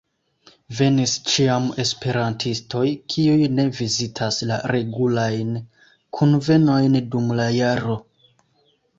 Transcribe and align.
Venis 0.77 1.11
ĉiam 1.31 1.65
esperantistoj, 1.81 2.85
kiuj 3.15 3.49
ne 3.57 3.65
vizitas 3.79 4.39
la 4.51 4.57
regulajn 4.71 5.51
kunvenojn 6.21 6.97
dum 7.13 7.29
la 7.41 7.47
jaro. 7.57 7.99